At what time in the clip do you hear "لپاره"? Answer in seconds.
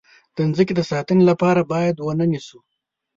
1.31-1.61